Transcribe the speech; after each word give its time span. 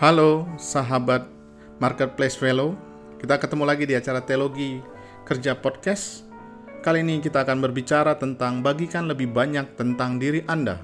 Halo 0.00 0.48
sahabat 0.56 1.28
Marketplace 1.76 2.32
Fellow, 2.32 2.72
kita 3.20 3.36
ketemu 3.36 3.68
lagi 3.68 3.84
di 3.84 3.92
acara 3.92 4.24
Teologi 4.24 4.80
Kerja 5.28 5.52
Podcast. 5.52 6.24
Kali 6.80 7.04
ini 7.04 7.20
kita 7.20 7.44
akan 7.44 7.60
berbicara 7.60 8.16
tentang 8.16 8.64
bagikan 8.64 9.12
lebih 9.12 9.28
banyak 9.28 9.76
tentang 9.76 10.16
diri 10.16 10.40
Anda. 10.48 10.80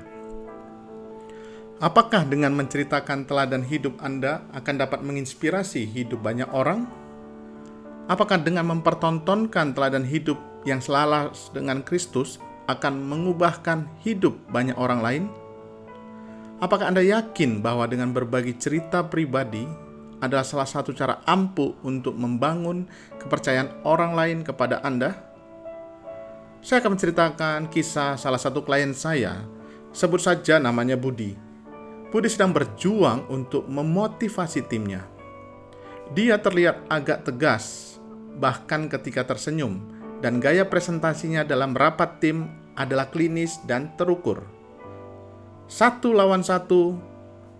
Apakah 1.80 2.28
dengan 2.28 2.60
menceritakan 2.60 3.24
teladan 3.24 3.64
hidup 3.64 3.96
Anda 4.04 4.44
akan 4.52 4.84
dapat 4.84 5.00
menginspirasi 5.00 5.88
hidup 5.88 6.20
banyak 6.20 6.52
orang? 6.52 6.84
Apakah 8.12 8.44
dengan 8.44 8.68
mempertontonkan 8.68 9.72
teladan 9.72 10.04
hidup 10.04 10.36
yang 10.68 10.84
selaras 10.84 11.48
dengan 11.56 11.80
Kristus 11.80 12.36
akan 12.68 13.00
mengubahkan 13.00 13.88
hidup 14.04 14.36
banyak 14.52 14.76
orang 14.76 15.00
lain? 15.00 15.24
Apakah 16.56 16.88
Anda 16.88 17.04
yakin 17.04 17.60
bahwa 17.60 17.84
dengan 17.84 18.16
berbagi 18.16 18.56
cerita 18.56 19.04
pribadi 19.04 19.68
adalah 20.24 20.40
salah 20.40 20.64
satu 20.64 20.96
cara 20.96 21.20
ampuh 21.28 21.76
untuk 21.84 22.16
membangun 22.16 22.88
kepercayaan 23.20 23.84
orang 23.84 24.16
lain 24.16 24.38
kepada 24.40 24.80
Anda? 24.80 25.12
Saya 26.64 26.80
akan 26.80 26.96
menceritakan 26.96 27.68
kisah 27.68 28.16
salah 28.16 28.40
satu 28.40 28.64
klien 28.64 28.96
saya. 28.96 29.44
Sebut 29.92 30.16
saja 30.16 30.56
namanya 30.56 30.96
Budi. 30.96 31.36
Budi 32.08 32.28
sedang 32.32 32.56
berjuang 32.56 33.28
untuk 33.28 33.68
memotivasi 33.68 34.64
timnya. 34.64 35.04
Dia 36.16 36.40
terlihat 36.40 36.88
agak 36.88 37.28
tegas, 37.28 38.00
bahkan 38.40 38.88
ketika 38.88 39.28
tersenyum, 39.28 39.84
dan 40.24 40.40
gaya 40.40 40.64
presentasinya 40.64 41.44
dalam 41.44 41.76
rapat 41.76 42.16
tim 42.16 42.48
adalah 42.80 43.12
klinis 43.12 43.60
dan 43.68 43.92
terukur. 44.00 44.55
Satu 45.66 46.14
lawan 46.14 46.46
satu, 46.46 46.94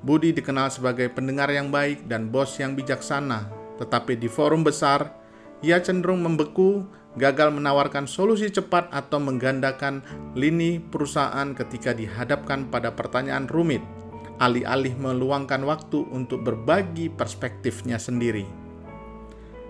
Budi 0.07 0.31
dikenal 0.31 0.71
sebagai 0.71 1.11
pendengar 1.11 1.51
yang 1.51 1.75
baik 1.75 2.07
dan 2.07 2.31
bos 2.31 2.55
yang 2.63 2.79
bijaksana, 2.79 3.51
tetapi 3.83 4.15
di 4.15 4.31
forum 4.31 4.63
besar, 4.63 5.11
ia 5.59 5.83
cenderung 5.83 6.23
membeku, 6.23 6.87
gagal 7.19 7.51
menawarkan 7.51 8.07
solusi 8.07 8.47
cepat 8.47 8.87
atau 8.95 9.19
menggandakan 9.19 10.07
lini 10.39 10.79
perusahaan 10.79 11.51
ketika 11.59 11.91
dihadapkan 11.91 12.71
pada 12.71 12.95
pertanyaan 12.95 13.51
rumit, 13.51 13.83
alih-alih 14.39 14.95
meluangkan 14.95 15.67
waktu 15.67 16.07
untuk 16.07 16.47
berbagi 16.47 17.11
perspektifnya 17.11 17.99
sendiri. 17.99 18.47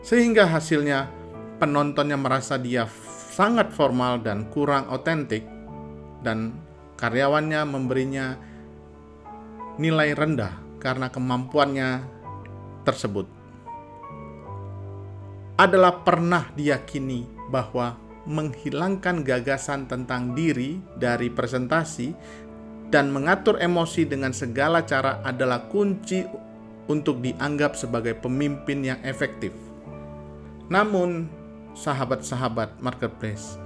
Sehingga 0.04 0.44
hasilnya, 0.44 1.08
penontonnya 1.56 2.20
merasa 2.20 2.60
dia 2.60 2.84
sangat 3.32 3.72
formal 3.72 4.20
dan 4.20 4.52
kurang 4.52 4.92
otentik, 4.92 5.48
dan 6.20 6.52
karyawannya 6.96 7.60
memberinya 7.68 8.26
nilai 9.76 10.16
rendah 10.16 10.56
karena 10.80 11.12
kemampuannya 11.12 12.04
tersebut. 12.84 13.28
Adalah 15.56 16.04
pernah 16.04 16.52
diyakini 16.52 17.24
bahwa 17.48 17.96
menghilangkan 18.26 19.22
gagasan 19.22 19.86
tentang 19.86 20.34
diri 20.34 20.82
dari 20.98 21.30
presentasi 21.30 22.12
dan 22.90 23.10
mengatur 23.10 23.56
emosi 23.58 24.04
dengan 24.04 24.34
segala 24.34 24.82
cara 24.82 25.22
adalah 25.22 25.70
kunci 25.70 26.26
untuk 26.86 27.22
dianggap 27.22 27.74
sebagai 27.74 28.14
pemimpin 28.18 28.82
yang 28.82 29.00
efektif. 29.02 29.50
Namun, 30.70 31.30
sahabat-sahabat 31.74 32.82
marketplace, 32.82 33.58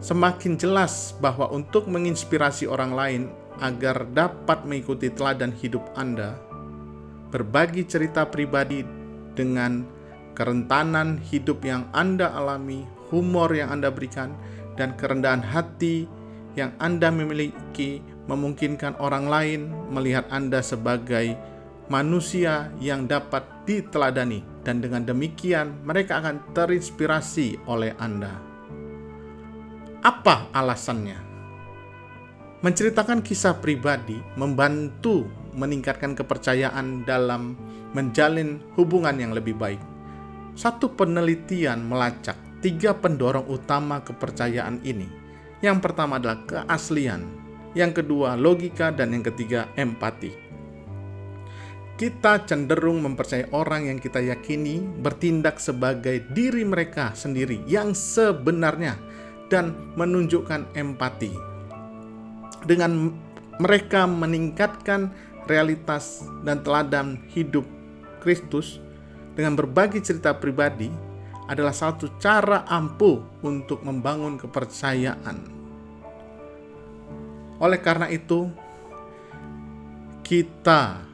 semakin 0.00 0.60
jelas 0.60 1.16
bahwa 1.18 1.48
untuk 1.52 1.88
menginspirasi 1.88 2.68
orang 2.68 2.92
lain 2.92 3.22
agar 3.60 4.04
dapat 4.12 4.64
mengikuti 4.68 5.08
teladan 5.08 5.52
hidup 5.52 5.82
Anda, 5.96 6.36
berbagi 7.32 7.88
cerita 7.88 8.28
pribadi 8.28 8.84
dengan 9.36 9.84
kerentanan 10.36 11.16
hidup 11.20 11.64
yang 11.64 11.88
Anda 11.96 12.32
alami, 12.36 12.84
humor 13.08 13.56
yang 13.56 13.72
Anda 13.72 13.88
berikan, 13.88 14.36
dan 14.76 14.92
kerendahan 15.00 15.40
hati 15.40 16.04
yang 16.56 16.72
Anda 16.76 17.08
memiliki 17.08 18.04
memungkinkan 18.28 19.00
orang 19.00 19.28
lain 19.28 19.60
melihat 19.88 20.28
Anda 20.28 20.60
sebagai 20.60 21.36
manusia 21.86 22.72
yang 22.82 23.06
dapat 23.06 23.46
diteladani 23.64 24.42
dan 24.66 24.82
dengan 24.82 25.06
demikian 25.06 25.80
mereka 25.86 26.18
akan 26.18 26.42
terinspirasi 26.52 27.64
oleh 27.70 27.94
Anda. 27.96 28.45
Apa 30.06 30.54
alasannya? 30.54 31.18
Menceritakan 32.62 33.26
kisah 33.26 33.58
pribadi 33.58 34.14
membantu 34.38 35.26
meningkatkan 35.50 36.14
kepercayaan 36.14 37.02
dalam 37.02 37.58
menjalin 37.90 38.62
hubungan 38.78 39.18
yang 39.18 39.34
lebih 39.34 39.58
baik. 39.58 39.82
Satu 40.54 40.94
penelitian 40.94 41.90
melacak 41.90 42.38
tiga 42.62 42.94
pendorong 42.94 43.50
utama 43.50 43.98
kepercayaan 44.06 44.78
ini. 44.86 45.10
Yang 45.58 45.90
pertama 45.90 46.22
adalah 46.22 46.38
keaslian, 46.46 47.26
yang 47.74 47.90
kedua 47.90 48.38
logika, 48.38 48.94
dan 48.94 49.10
yang 49.10 49.26
ketiga 49.26 49.66
empati. 49.74 50.30
Kita 51.98 52.46
cenderung 52.46 53.02
mempercayai 53.02 53.50
orang 53.50 53.90
yang 53.90 53.98
kita 53.98 54.22
yakini 54.22 54.86
bertindak 55.02 55.58
sebagai 55.58 56.30
diri 56.30 56.62
mereka 56.62 57.10
sendiri 57.10 57.66
yang 57.66 57.90
sebenarnya 57.90 58.94
dan 59.52 59.74
menunjukkan 59.94 60.74
empati. 60.74 61.32
Dengan 62.66 63.14
mereka 63.62 64.04
meningkatkan 64.04 65.14
realitas 65.46 66.26
dan 66.42 66.60
teladan 66.60 67.22
hidup 67.30 67.64
Kristus 68.20 68.82
dengan 69.38 69.54
berbagi 69.54 70.02
cerita 70.02 70.34
pribadi 70.34 70.90
adalah 71.46 71.70
satu 71.70 72.18
cara 72.18 72.66
ampuh 72.66 73.22
untuk 73.46 73.86
membangun 73.86 74.34
kepercayaan. 74.34 75.38
Oleh 77.62 77.80
karena 77.80 78.10
itu, 78.10 78.50
kita 80.26 81.06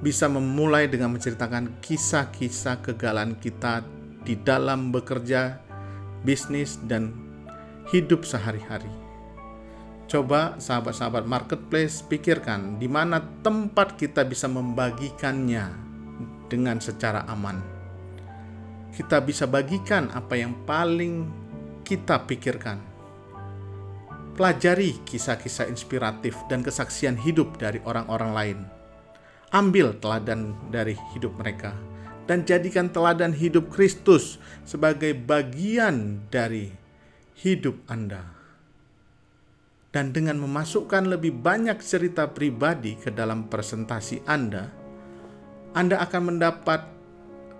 bisa 0.00 0.24
memulai 0.30 0.88
dengan 0.88 1.12
menceritakan 1.12 1.84
kisah-kisah 1.84 2.80
kegagalan 2.80 3.36
kita 3.36 3.84
di 4.24 4.40
dalam 4.40 4.88
bekerja, 4.88 5.60
bisnis, 6.24 6.80
dan 6.88 7.27
hidup 7.88 8.24
sehari-hari. 8.24 8.90
Coba 10.08 10.56
sahabat-sahabat 10.56 11.28
marketplace 11.28 12.00
pikirkan 12.00 12.80
di 12.80 12.88
mana 12.88 13.20
tempat 13.44 14.00
kita 14.00 14.24
bisa 14.24 14.48
membagikannya 14.48 15.68
dengan 16.48 16.80
secara 16.80 17.28
aman. 17.28 17.60
Kita 18.88 19.20
bisa 19.20 19.44
bagikan 19.44 20.08
apa 20.16 20.40
yang 20.40 20.56
paling 20.64 21.28
kita 21.84 22.24
pikirkan. 22.24 22.80
Pelajari 24.32 24.96
kisah-kisah 25.04 25.68
inspiratif 25.68 26.40
dan 26.48 26.64
kesaksian 26.64 27.20
hidup 27.20 27.60
dari 27.60 27.84
orang-orang 27.84 28.30
lain. 28.32 28.58
Ambil 29.52 29.92
teladan 30.00 30.56
dari 30.72 30.96
hidup 31.12 31.36
mereka 31.36 31.76
dan 32.28 32.44
jadikan 32.44 32.92
teladan 32.92 33.32
hidup 33.32 33.72
Kristus 33.72 34.36
sebagai 34.68 35.16
bagian 35.16 36.24
dari 36.28 36.87
hidup 37.38 37.78
Anda. 37.86 38.34
Dan 39.88 40.12
dengan 40.12 40.42
memasukkan 40.42 41.08
lebih 41.08 41.38
banyak 41.38 41.80
cerita 41.80 42.28
pribadi 42.28 42.98
ke 42.98 43.08
dalam 43.14 43.46
presentasi 43.48 44.26
Anda, 44.28 44.68
Anda 45.72 46.02
akan 46.02 46.22
mendapat 46.34 46.80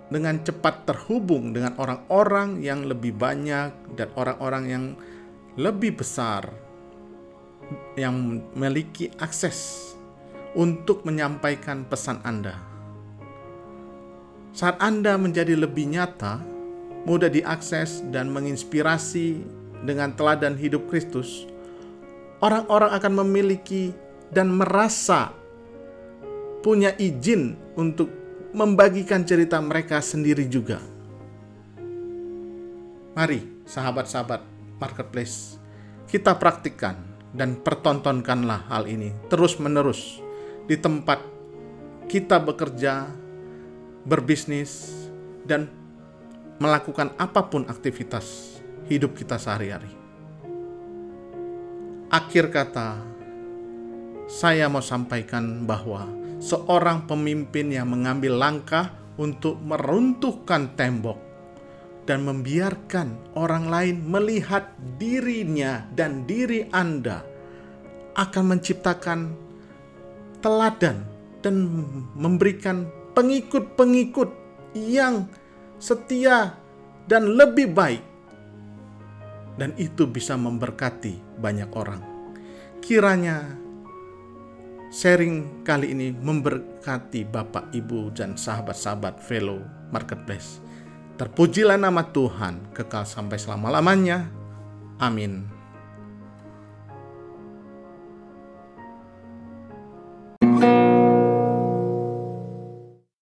dengan 0.09 0.41
cepat 0.41 0.89
terhubung 0.89 1.53
dengan 1.53 1.77
orang-orang 1.77 2.59
yang 2.61 2.85
lebih 2.85 3.15
banyak 3.17 3.97
dan 3.97 4.07
orang-orang 4.17 4.63
yang 4.67 4.85
lebih 5.57 5.97
besar 6.01 6.49
yang 7.93 8.43
memiliki 8.53 9.13
akses 9.21 9.93
untuk 10.57 11.05
menyampaikan 11.05 11.85
pesan 11.85 12.21
Anda. 12.25 12.57
Saat 14.49 14.81
Anda 14.81 15.13
menjadi 15.21 15.53
lebih 15.53 15.93
nyata, 15.93 16.41
mudah 17.05 17.29
diakses 17.29 18.01
dan 18.09 18.33
menginspirasi 18.33 19.58
dengan 19.83 20.11
teladan 20.15 20.59
hidup 20.59 20.87
Kristus, 20.91 21.47
orang-orang 22.43 22.91
akan 22.95 23.13
memiliki 23.25 23.95
dan 24.29 24.51
merasa 24.51 25.31
punya 26.59 26.91
izin 26.99 27.55
untuk 27.79 28.11
membagikan 28.51 29.23
cerita 29.23 29.61
mereka 29.61 30.03
sendiri 30.03 30.45
juga. 30.49 30.81
Mari, 33.15 33.63
sahabat-sahabat 33.67 34.41
marketplace, 34.79 35.59
kita 36.07 36.35
praktikkan 36.35 36.95
dan 37.35 37.59
pertontonkanlah 37.61 38.65
hal 38.71 38.89
ini 38.89 39.13
terus-menerus 39.29 40.23
di 40.65 40.73
tempat 40.79 41.21
kita 42.09 42.41
bekerja, 42.41 43.05
berbisnis, 44.07 44.89
dan 45.45 45.69
melakukan 46.57 47.13
apa 47.21 47.45
pun 47.45 47.69
aktivitas 47.69 48.59
hidup 48.89 49.15
kita 49.15 49.37
sehari-hari. 49.37 49.93
Akhir 52.09 52.49
kata, 52.49 52.97
saya 54.25 54.65
mau 54.65 54.81
sampaikan 54.81 55.69
bahwa 55.69 56.09
seorang 56.41 57.05
pemimpin 57.05 57.69
yang 57.69 57.93
mengambil 57.93 58.33
langkah 58.33 58.89
untuk 59.21 59.61
meruntuhkan 59.61 60.73
tembok 60.73 61.21
dan 62.09 62.25
membiarkan 62.25 63.37
orang 63.37 63.69
lain 63.69 64.01
melihat 64.09 64.73
dirinya 64.97 65.85
dan 65.93 66.25
diri 66.25 66.65
Anda 66.73 67.21
akan 68.17 68.57
menciptakan 68.57 69.19
teladan 70.41 71.05
dan 71.45 71.85
memberikan 72.17 72.89
pengikut-pengikut 73.13 74.33
yang 74.73 75.29
setia 75.77 76.57
dan 77.05 77.37
lebih 77.37 77.69
baik. 77.69 78.08
Dan 79.59 79.75
itu 79.75 80.07
bisa 80.07 80.39
memberkati 80.39 81.43
banyak 81.43 81.67
orang. 81.75 81.99
Kiranya 82.79 83.43
sharing 84.89 85.67
kali 85.67 85.91
ini 85.91 86.15
memberkati 86.15 87.27
Bapak, 87.27 87.75
Ibu, 87.75 88.15
dan 88.15 88.39
sahabat-sahabat 88.39 89.19
fellow 89.19 89.59
marketplace. 89.91 90.63
Terpujilah 91.19 91.75
nama 91.75 92.07
Tuhan 92.07 92.71
kekal 92.71 93.03
sampai 93.03 93.35
selama-lamanya. 93.35 94.31
Amin. 95.03 95.58